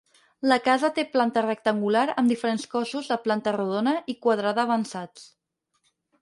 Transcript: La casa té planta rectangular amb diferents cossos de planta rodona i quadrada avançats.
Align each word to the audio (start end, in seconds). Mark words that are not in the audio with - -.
La 0.51 0.55
casa 0.67 0.87
té 0.93 1.03
planta 1.15 1.43
rectangular 1.45 2.05
amb 2.21 2.33
diferents 2.33 2.65
cossos 2.71 3.11
de 3.13 3.19
planta 3.27 3.55
rodona 3.57 3.95
i 4.15 4.17
quadrada 4.25 4.65
avançats. 4.65 5.29